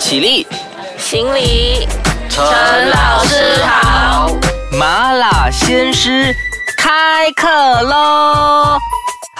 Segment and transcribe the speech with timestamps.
[0.00, 0.46] 起立，
[0.96, 1.86] 行礼，
[2.30, 4.34] 陈老师好。
[4.72, 6.34] 麻辣鲜师
[6.74, 7.46] 开课
[7.82, 8.78] 喽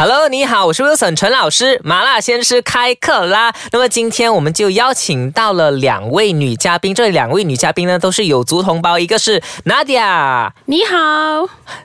[0.01, 3.53] ！Hello，你好，我是 Wilson 陈老师，麻辣鲜师开课啦。
[3.71, 10.97] 那么今天我们就邀请到了两位女嘉宾，这两位女嘉宾呢都是有族同胞，一个是 Nadia，你好，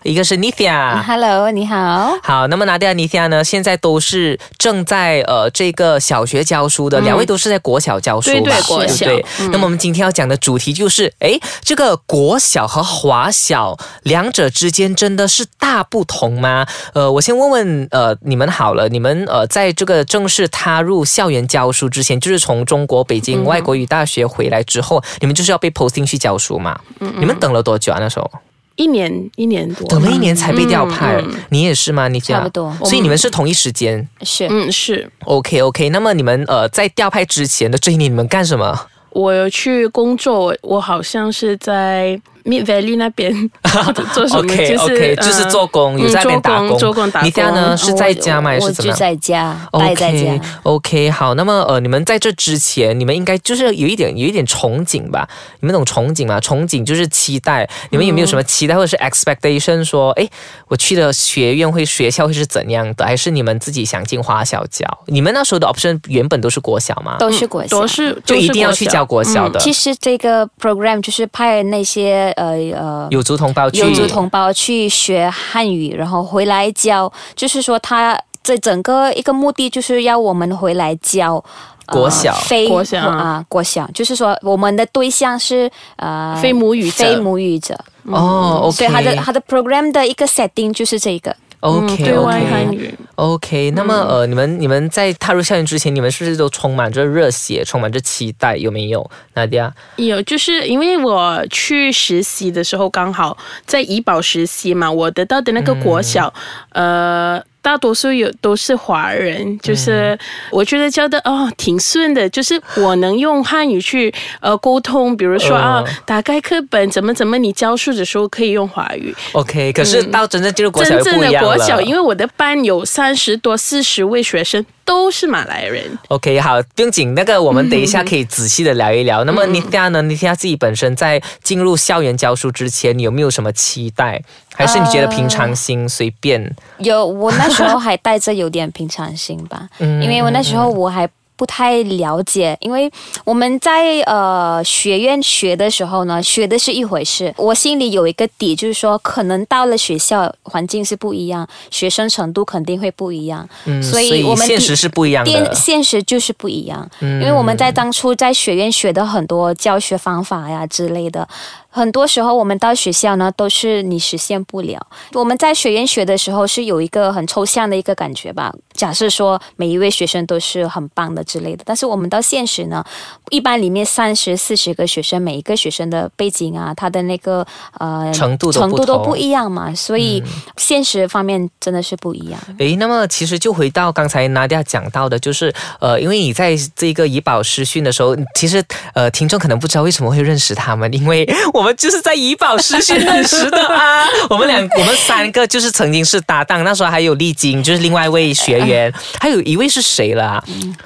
[0.04, 1.04] 一个是 Nithia。
[1.04, 2.18] Hello，你好。
[2.24, 3.44] 好，那么 Nadia、Nithia 呢？
[3.44, 8.40] 现在都是正在呃这个小学教书的，两位都是在国小教书吧？
[8.40, 9.06] 对对国小。
[9.52, 16.66] 那么我们今天要讲的主题就是，哎，这个国小和华小两者之间真的是大不同吗？
[16.94, 26.78] 呃，我先问问呃你们好了，你们呃在这个正式踏入校园教书之前，就是从中国北京外国语大学回来之后，你们就是要被 posting 去教书嘛？
[27.00, 28.00] 嗯你们等了多久啊？
[28.02, 28.30] 那时候？
[28.76, 32.10] 一年一年多，等了一年才被调派，你也是吗？
[32.10, 32.76] 你差不多。
[32.84, 34.06] 所以你们是同一时间。
[34.24, 35.10] 是，嗯，是。
[35.24, 38.88] OK OK，那么你们呃在调派之前的这一年，你们干什么？
[39.12, 43.34] 我有去工作，我好像是在 Mid Valley 那边
[44.14, 46.78] 做什么？OK 就是 OK，呃就是做工，有在那边打工。
[46.78, 48.52] 做工打工你家呢是在家吗？
[48.52, 48.98] 还是怎么就？
[48.98, 50.40] 在家，待在家。
[50.62, 55.28] OK，好，那么呃，你们在这之前，你们应该就是有一点有一点憧憬吧？
[55.60, 56.40] 你们懂憧憬吗？
[56.40, 59.84] 憧憬就是期待，你们有没有什么期待或者是 expectation？
[59.84, 60.28] 说，哎，
[60.68, 63.06] 我去的学院会学校会是怎样的？
[63.06, 64.86] 还是你们自己想进华小教？
[65.08, 67.16] 你们那时候的 option 原本都是国小吗？
[67.18, 73.80] 都是国小，都是就一定要去教国国小的，其实这个 program 就是派那些呃呃有族同胞去。
[73.80, 81.44] 有族同胞去学汉语，然后回来教，就是说他这整个一个目的就是要我们回来教。
[81.88, 82.34] 呃国小。
[82.46, 83.00] 非国小。
[83.00, 83.88] 啊，国小。
[83.94, 87.04] 就是说我们的对象是呃非母语者。
[87.04, 91.36] 非母语者，哦，OK，所以他的他的 program 的一个 setting 就是这个。
[91.66, 92.94] OK 对外 OK 汉语。
[93.16, 98.58] OK，那么呃，你们你们在踏入校园之前，你们是不是都充满着热血，充满着期待？
[98.58, 99.10] 有没有？
[99.34, 99.74] 娜迪亚？
[99.96, 106.34] 有，就是因为我去实习的时候，刚好在怡保实习嘛，我得到的那个国小，
[106.70, 107.42] 呃。
[107.66, 110.16] 大多数有都是华人，就是
[110.52, 119.16] 我觉得教的哦挺顺的，就是我能用汉语去呃沟通，比如说啊、嗯打开课本怎么怎么，你教书的时候可以用华语。
[119.32, 121.40] OK，可是到真正进入国小真正的。
[121.40, 125.98] 国小，因为我的班有三十多、四十位学生，都是马来人。
[126.10, 129.24] OK，好，不用紧，那个我们等一下可以仔细的聊一聊。
[129.24, 130.02] 那么尼亚呢？
[130.04, 134.22] 尼亚自己本身在进入校园教书之前，你有没有什么期待？
[134.54, 136.56] 还是你觉得平常心随便？
[136.78, 141.10] 有，我那时候还带着有点平常心吧，嗯因为我那时候我还。
[141.36, 142.90] 不太了解，因为
[143.24, 147.34] 我们在呃学院学的时候呢，学的是一回事。
[147.38, 155.54] 我心里有一个底，就是说，可能到了学校环境是不一样，学生程度肯定会不一样，嗯，所以我们现实是不一样电的。
[155.54, 156.90] 现实就是不一样。
[157.02, 161.28] 嗯因为我们在当初在学院学的很多教学方法呀之类的，
[161.76, 164.80] 很多时候我们到学校呢都是你实现不了。
[165.12, 172.82] 我们在学院学的时候是有一个很抽象的一个感觉吧，假设说每一位学生都是很棒的之类的，但是我们到现实呢，
[173.30, 177.46] 一般里面三十四十个学生，每一个学生的背景啊，他的那个
[177.78, 180.24] 呃程度程度都不一样嘛，所以
[180.56, 182.40] 现实方面真的是不一样。
[182.58, 188.64] 诶，那么其实就回到刚才娜迪亚讲到的，就是呃，因为你在这个怡保师训的时候，其实
[188.94, 194.06] 呃，听众可能不知道为什么会认识他们，因为我们就是在怡宝师训认识的啊。
[194.30, 200.44] 我们两我们三个就是曾经是搭档，那时候还有丽晶，就是另外一位学员，还有一位是谁了、啊？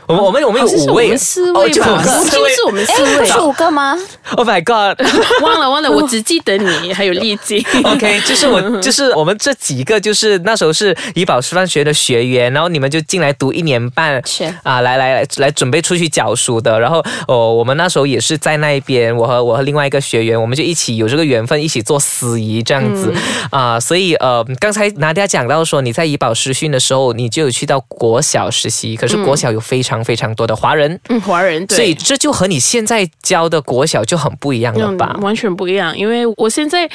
[0.07, 3.97] 我们我们我们五位，我们四位吧，四位是我们四位是五个吗
[4.35, 4.99] ？，Oh my God！
[5.43, 7.63] 忘了忘了，我只记得你还有丽晶。
[7.83, 16.79] OK，就是我，就是我们这几个，就是那时候是怡宝师范学院的学员，然后你们就进来读一年半，是啊，来来来来准备出去教书的。
[16.79, 23.13] 然后哦，我们那时候也是在那一边，我和我和另外一个学员，我们就一起有这个缘分，一起做司仪这样子、
[23.49, 23.79] 啊。
[23.79, 35.13] 所以呃，刚才拿大家讲到说，你在怡保实训的时候，你就有去到国小实习，可是国小有非常非常多的华人，嗯，华人对，所以这就和你现在教的国小就很不一样了吧？
[35.15, 36.89] 嗯，完全不一样，因为我现在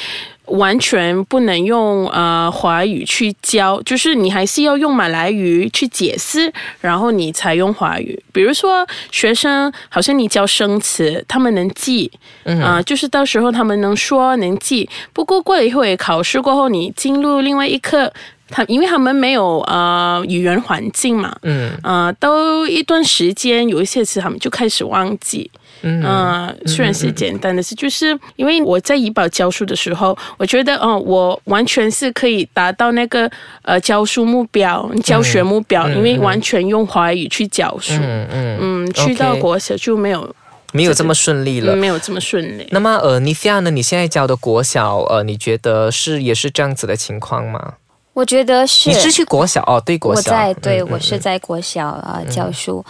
[0.47, 8.23] 完全不能用呃华语去教，就是你还是要用马来语去解释，然后你才用华语。
[8.33, 12.11] 比如说学生，好像你教生词，他们能记，
[12.45, 14.89] 啊、就是到时候他们能说能记。
[15.13, 18.13] 不过过了一会考试过后，你进入另外一课。
[18.51, 25.51] 他因为他们没有呃语言环境嘛，嗯呃，都一段时间有一些词他们就开始忘记，
[25.85, 33.31] 嗯嗯、虽然是简单的事，就是因为我在怡保教书的时候，我觉得，哦、我完全是可以达到那个
[33.63, 37.93] 呃教书目标、教学目标，因为完全用华语去教书。
[37.95, 40.35] 嗯嗯嗯，去到国小就没有
[40.73, 41.77] 没有这么顺利了。
[41.77, 42.67] 没有这么顺利。
[42.71, 43.71] 那么呃，尼菲亚呢？
[43.71, 47.75] 你现在教的国小呃，你觉得是也是这样子的情况吗？
[48.15, 48.89] 我觉得是。
[48.89, 49.83] 你是去国小哦？
[49.85, 50.31] 对，国小。
[50.31, 52.85] 我在对，我是在国小啊教书。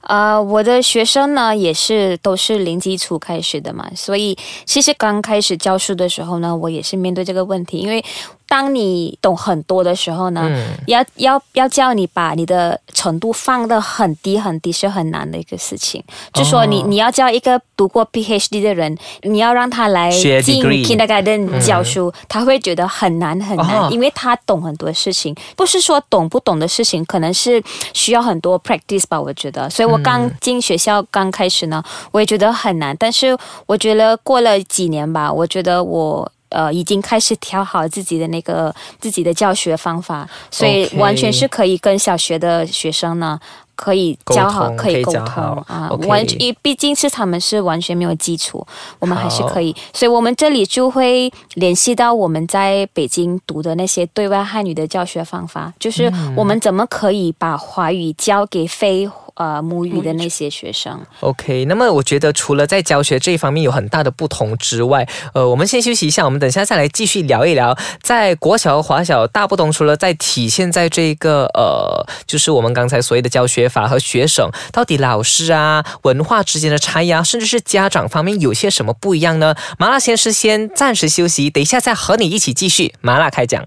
[0.00, 8.04] 啊，我的学生呢也是都是零基础开始的嘛，所以其实刚开始教书的时候呢，我也是面对这个问题，因为。
[8.50, 10.50] 当你懂很多的时候呢，
[10.88, 16.02] 要要要叫你把你的程度放得很低很低是很难的一个事情。
[16.32, 27.62] 就说你你要叫一个读过 PhD 的人，你要让他来进 Kindergarten 教书，他会觉得很难很难，因为他懂很多事情，不是说懂不懂的事情，可能是
[27.94, 29.20] 需要很多 practice 吧。
[29.20, 31.80] 我觉得，所以我刚进学校刚开始呢，
[32.10, 36.28] 我也觉得很难，但是我觉得过了几年吧，我觉得我。
[36.50, 43.40] 呃，已经开始调好自己的那个自己的教学方法，所以完全是可以跟小学的学生呢
[43.74, 45.88] 可以教好，可以沟通啊。
[46.06, 48.66] 完全，因为毕竟是他们是完全没有基础，
[48.98, 49.74] 我们还是可以。
[49.92, 59.08] 所以我们这里就会联系到我们在北京读的那些对外汉语的教学方法，就是我们怎么可以把华语教给非。
[59.40, 61.64] 呃，母语的那些学生，OK。
[61.64, 79.54] 那么我觉得除了在教学这一方面有很大的不同之外，呃，我们先休息一下，我们等下再来继续聊一聊，在国小和华小大不同，除了在体现在这个呃，就是我们刚才所谓的教学法和学生到底老师啊文化之间的差异啊，甚至是家长方面有些什么不一样呢？
[79.78, 83.64] 麻辣先生先暂时休息，等一下再和你一起继续麻辣开讲。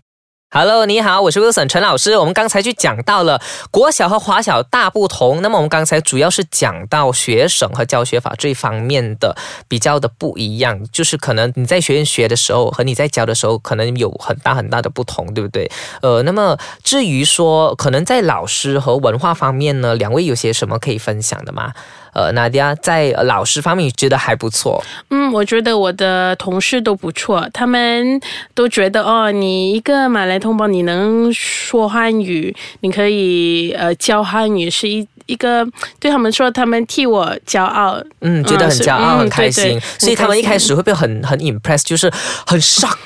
[0.56, 2.16] Hello，你好，我是 Wilson 陈老师。
[2.16, 3.42] 我们刚才就讲到了
[3.72, 5.42] 国小和华小大不同。
[5.42, 9.36] 那么我们刚才主要是讲到学生和教学法这方面的
[9.68, 15.72] 比较的不一样，就是可能你在学院学的时候和你在教的时候可能有很大很大的不同，对不对？
[16.04, 21.74] 呃，那么至于说可能在老师和文化方面呢，两位有些什么可以分享的吗？
[22.14, 24.84] 呃，娜迪亚在老师方面觉得还不错。
[25.10, 28.20] 嗯，我觉得我的同事都不错，他们
[28.54, 35.66] 都觉得哦，你一个马来同胞，你能说汉语，你可以呃教汉语，是一一个
[36.00, 38.02] 对他们说，他们替我骄傲。
[38.22, 39.80] 嗯，觉得很骄傲，很开心。
[39.98, 42.12] 所以他们一开始会不会很很 impress，就是
[42.46, 42.98] 很 shock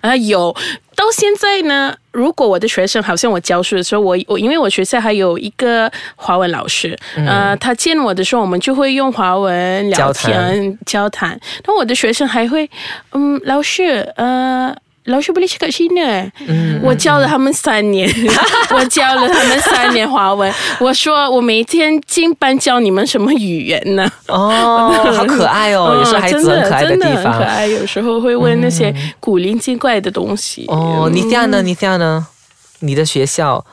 [0.00, 0.16] 啊？
[0.16, 0.54] 有。
[0.96, 11.40] 到现在呢，如果我的学生好像我教书的时候，我我因为我学校还有一个华文老师，呃，他见我的时候，我们就会用华文聊天交谈。
[11.64, 12.68] 那我的学生还会，
[13.12, 14.76] 嗯，老师，呃。
[15.10, 15.30] 老师。
[16.82, 18.08] 我教了他们三年，
[18.74, 20.52] 我教了他们三年华文。
[20.80, 24.10] 我说我每天进班教你们什么语言呢？
[24.28, 27.38] 哦， 好可爱哦，也是孩子很可爱的地方。
[27.38, 30.64] 可爱，有时候会问那些古灵精怪的东西。
[30.68, 31.62] 哦，你这样呢？
[31.62, 32.26] 你这样呢？
[32.80, 33.64] 你的学校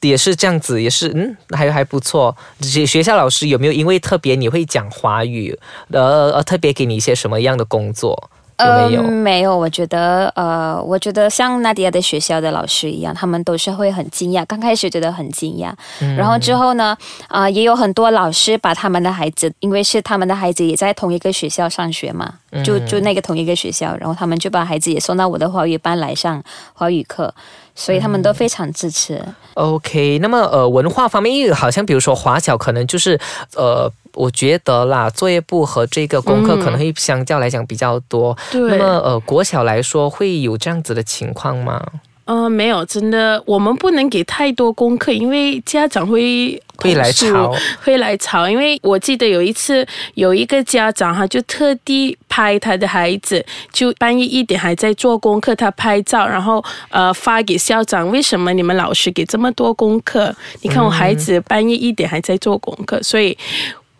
[0.00, 2.36] 也是这样子，也是嗯，还还不错。
[2.60, 5.58] 学学校老师有没有因为特别你会讲华语，
[5.90, 8.30] 呃呃，特别给你一些什么样的工作？
[8.56, 15.72] 呃，没有，我觉得，呃，我觉得像纳迪亚的学校的老师一样，他们都是会很惊讶，刚开始觉得很惊讶，
[16.16, 16.96] 然后之后呢，
[17.28, 22.32] 啊，也有很多老师把他们的孩子，因为是他们的孩子也在同一个学校上学嘛，
[22.64, 26.42] 就就那个同一个学校，然后他们就把孩子也送到我的华语班来上
[26.72, 27.34] 华语课。
[27.76, 29.22] 所以他们都非常支持。
[29.54, 33.18] OK，那么呃，文化方面，因为好像比如说华小可能就是
[33.54, 38.36] 呃，我觉得啦，作业簿和这个功课可能会相较来讲比较多。
[38.50, 38.60] 对。
[38.70, 41.80] 那么呃，国小来说会有这样子的情况吗？
[42.26, 48.50] 呃，没有，真的，我们不能给太多功课，因为家长会会来吵，会来吵。
[48.50, 60.34] 因为我记得有一次，有一个家长哈，就特地拍他的孩子，就半夜一点还在做功课，他拍照，然后呃发给校长，为什么你们老师给这么多功课？
[60.62, 63.38] 你看我孩子半夜一点还在做功课，所以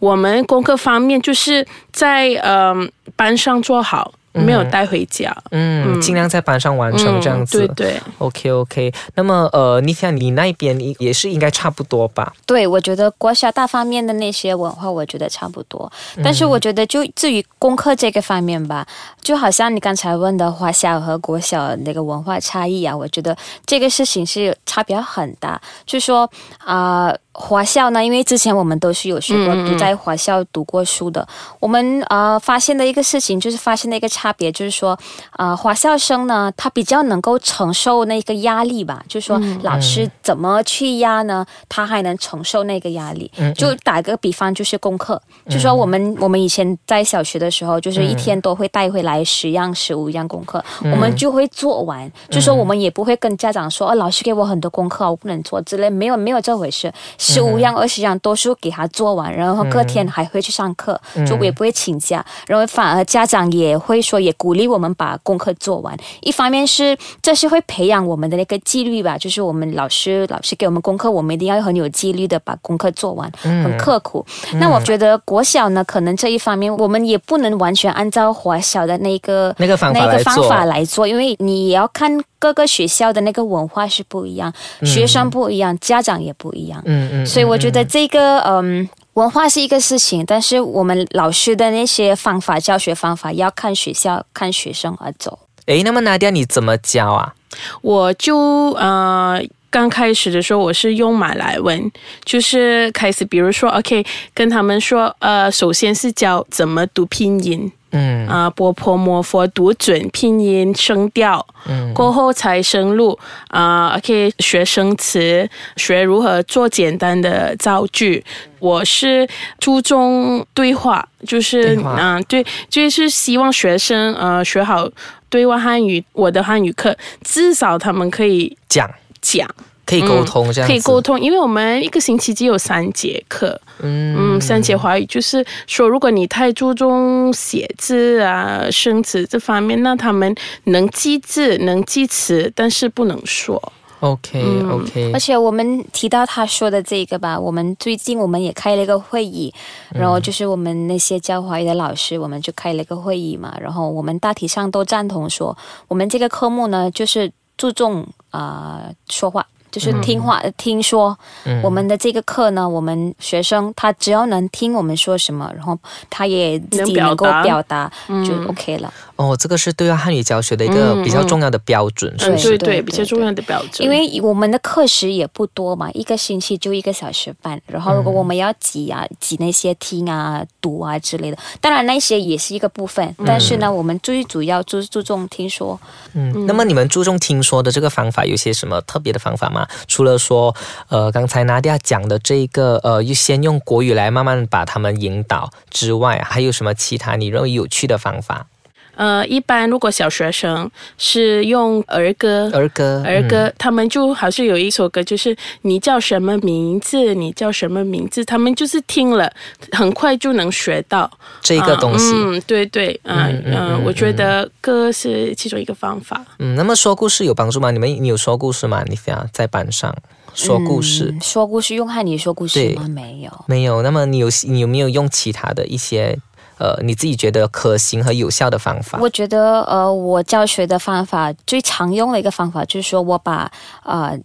[0.01, 2.75] 我们功课方面就是在呃
[3.15, 4.13] 班上做好。
[4.45, 7.67] 没有带回家，嗯，尽量在班上完成这样子。
[7.67, 8.93] 对对，OK OK。
[9.15, 12.33] 那么呃，你想你那边也是应该差不多吧？
[12.47, 15.91] 对，我觉得国小大方面的那些文化，我觉得差不多。
[16.23, 18.87] 但是我觉得就至于功课这个方面吧，
[19.23, 25.61] 就好像你刚才问的华小和国小那个文化差异啊，我觉得这个事情是差别很大。
[25.85, 27.15] 就说啊。
[27.39, 28.03] 华校呢？
[28.03, 31.27] 因为之前我们都是有学过，读在华校读过书的。
[31.61, 34.99] 我们呃发现的一个事情，就是发现的一个差别，就是说，
[35.37, 39.05] 呃，华校生呢，他比较能够承受那个压力吧。
[39.07, 41.45] 就是说，老师怎么去压呢？
[41.69, 43.31] 他还能承受那个压力。
[43.55, 45.21] 就打个比方，就是功课。
[45.49, 52.11] 就说我们我们以前在小学的时候，就是一天都会带回来十样、十五样功课，我们就会做完。
[52.31, 56.91] 就说我们也不会跟家长说，哦，老师给我很多功课，我不能做之类，没有没有这回事。
[57.33, 65.97] 十五样、二十样都是给他做完，然后隔天还会去上课，就也不会请假，然后反而家长也会说，也鼓励我们把功课做完。
[66.21, 74.25] 一方面是这是会培养我们的那个纪律吧，就是我们老师老师给我们功课，我们一定要很有纪律的把功课做完，很刻苦。
[74.55, 84.53] 那我觉得国小呢，可能这一方面我们也不能完全按照华小的那个那个方法那个来做方法来做，因为你也要看各个学校的那个文化是不一样，
[84.83, 86.83] 学生不一样，家长也不一样。
[86.85, 88.89] 嗯嗯，所以我觉得这个嗯。
[89.15, 95.39] 文化是一个事情，但是我们老师的那些方法、教学方法要看学校、看学生而走。
[95.65, 97.35] 诶，那么拿掉你怎么教啊？
[97.81, 98.37] 我就
[98.73, 99.43] 呃。
[99.69, 101.91] 刚开始的时候，我是用马来文，
[102.25, 118.25] 就是开始，比如说，OK，跟他们说，呃，首先是教怎么读拼音，嗯啊，波婆摩佛读准拼音声调，嗯过后才深入啊可以学生词，学如何做简单的造句。
[118.59, 124.89] 我是注重对话，就是对话嗯、对，就是希望学生呃学好
[125.29, 129.49] 对外汉语，我的汉语课至少他们可以讲讲。
[129.87, 134.35] 可以沟通这样子，可以沟通，因为我们一个星期只有三节课，嗯。
[134.37, 143.73] 嗯，三节华语就是说，如果你太注重写字啊、生词这方面，那他们能记字、能记词，但是不能说。
[144.01, 144.69] OK 嗯。
[144.71, 149.55] OK，而且我们提到他说的这个吧，我们最近我们也开了一个会议，
[149.95, 159.47] 然后就是我们那些教华语的老师，我们就开了一个会议嘛，然后我们大体上都赞同说，我们这个科目呢，就是注重啊、呃说话。
[159.71, 167.93] 就是听话、听说，嗯我们的这个课呢，我们学生他只要能听我们说什么，然后他也自己能够表达表达，
[168.25, 168.93] 就 OK 了。
[169.17, 172.49] 哦，这个是对外汉语教学的一个嗯比较重要的标准，是嗯，不是？
[172.51, 173.87] 对对，对对比较重要的标准。
[173.87, 177.61] 因为我们的课时也不多嘛，一个星期就一个小时半。
[177.67, 183.15] 然后如果我们要挤啊、挤那些听啊、读啊之类的，当然那些也是一个部分。
[183.25, 185.81] 但是呢，我们最主要注注重听说。
[186.13, 189.56] 嗯，那么你们注重听说的这个方法，有些什么特别的方法吗？
[189.87, 190.55] 除了说，
[190.89, 198.49] 呃，刚才拿掉讲的这个，呃，先用国语来慢慢把他们引导之外，还有什么其他你认为有趣的方法？
[198.97, 202.51] 呃，一般如果小学生是用儿歌。
[202.53, 209.31] 儿歌，嗯儿歌，他们就好像有一首歌，就是你叫什么名字，你叫什么名字，他们就是听了，
[209.73, 211.11] 很快就能学到
[211.41, 212.13] 这个东西。
[212.15, 216.25] 嗯，对对，嗯嗯嗯嗯嗯我觉得歌是其中一个方法。
[216.39, 217.71] 嗯，那么说故事有帮助吗？
[217.71, 218.83] 你们你有说故事吗？
[218.87, 219.95] 你想，在班上
[220.35, 222.87] 说故事、嗯说故事用汉语说故事吗？
[222.89, 223.31] 没有。
[223.47, 223.83] 没有？
[223.83, 226.19] 那么你有你有没有用其他的一些
[226.59, 228.99] 呃你自己觉得可行和有效的方法？
[229.01, 233.51] 我觉得呃，我教学的方法最常用的一个方法就是说我把
[233.85, 234.19] 呃。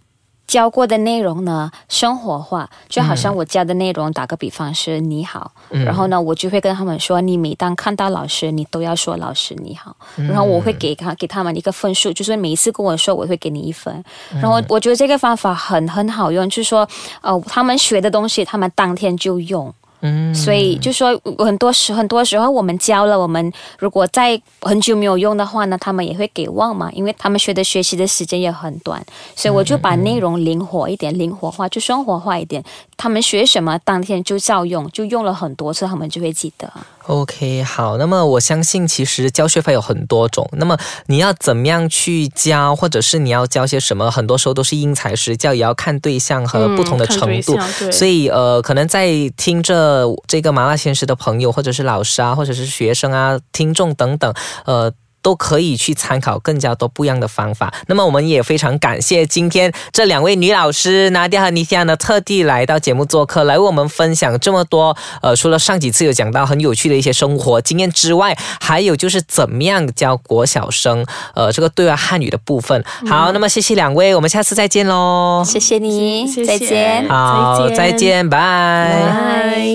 [0.44, 14.04] 教过的内容呢，生活化，就好像我教的内容，打个比方是你好，嗯然后呢，我就会跟他们说，你每当看到老师，你都要说老师你好，然后我会给他给他们一个分数，就是每一次跟我说，我会给你一分，
[14.42, 16.86] 然后我觉得这个方法很很好用，就是说，
[17.22, 19.72] 呃，他们学的东西，他们当天就用。
[20.02, 29.04] 嗯，所以就说很多时很多时候我们教了，我们如果在很久没有用的话呢，他们也会给忘嘛，因为他们学的学习的时间也很短，
[29.36, 32.62] 所以我就把内容灵活一点，灵活化就生活化一点，
[32.96, 36.70] 他们学什么当天就照用，就用了很多次，他们就会记得。
[37.06, 47.58] OK，好，那么我相信其实教学法有很多种，那么你要怎么样去教，或者是你要教些什么，很多时候都是因材施教，也要看对象和不同的程度。
[47.90, 54.32] 所以呃，可能在听着呃这个麻辣鲜师的朋友，或者是老师啊，或者是学生啊、听众等等，
[54.64, 54.92] 呃。
[55.22, 57.72] 都可以去参考更加多不一样的方法。
[57.86, 64.96] 那么我们也非常感谢今天这两位女老师拿迪和尼西亚呢，特地来到节目做客，来为我们分享这么多。
[65.22, 72.84] 呃，除了上几次有讲到很有趣的一些生活经验之外，还有就是怎么样教国小生，呃，这个对外汉语的部分。
[73.06, 75.44] 好，那么谢谢两位，我们下次再见喽。
[75.46, 77.08] 谢谢你，谢谢再见。
[77.08, 78.38] 好，再见再见，拜。
[78.38, 79.72] 拜拜。